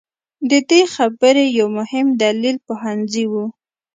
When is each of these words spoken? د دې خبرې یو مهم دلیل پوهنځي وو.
د 0.49 0.51
دې 0.69 0.81
خبرې 0.95 1.45
یو 1.59 1.67
مهم 1.79 2.07
دلیل 2.23 2.57
پوهنځي 2.67 3.25
وو. 3.31 3.45